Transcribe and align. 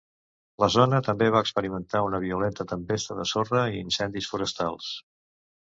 La 0.61 0.67
zona 0.75 1.01
també 1.07 1.27
va 1.35 1.41
experimentar 1.47 2.01
una 2.07 2.21
violenta 2.25 2.67
tempesta 2.73 3.19
de 3.21 3.29
sorra 3.35 3.65
i 3.75 3.81
incendis 3.85 4.31
forestals. 4.35 4.93